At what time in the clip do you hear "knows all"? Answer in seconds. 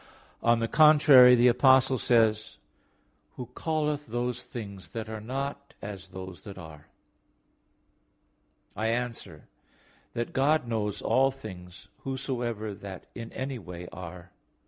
10.67-11.29